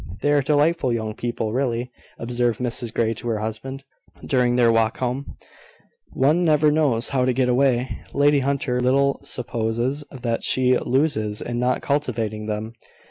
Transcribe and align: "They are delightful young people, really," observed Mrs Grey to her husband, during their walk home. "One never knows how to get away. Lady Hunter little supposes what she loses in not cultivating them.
"They 0.21 0.31
are 0.31 0.41
delightful 0.41 0.91
young 0.91 1.13
people, 1.13 1.53
really," 1.53 1.91
observed 2.17 2.59
Mrs 2.59 2.91
Grey 2.91 3.13
to 3.13 3.27
her 3.27 3.37
husband, 3.37 3.83
during 4.25 4.55
their 4.55 4.71
walk 4.71 4.97
home. 4.97 5.35
"One 6.13 6.43
never 6.43 6.71
knows 6.71 7.09
how 7.09 7.23
to 7.23 7.33
get 7.33 7.49
away. 7.49 8.01
Lady 8.11 8.39
Hunter 8.39 8.79
little 8.81 9.19
supposes 9.23 10.03
what 10.23 10.43
she 10.43 10.75
loses 10.75 11.39
in 11.39 11.59
not 11.59 11.83
cultivating 11.83 12.47
them. 12.47 12.73